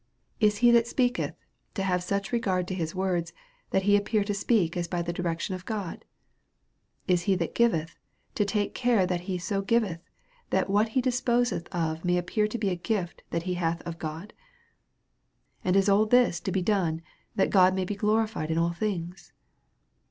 [0.39, 1.35] Is he that speaketh,
[1.75, 3.33] to have such re gard to his words,
[3.69, 6.05] that he appear to speak as by the direction of God?
[7.07, 7.99] Is he that giveth,
[8.33, 10.01] to take care that he so giveth,
[10.49, 13.99] that what he disposeth of may appear to be a gift that he hath of
[13.99, 14.33] God?
[15.63, 17.03] And is all this to be done,
[17.35, 19.33] that God may be glorified in all things?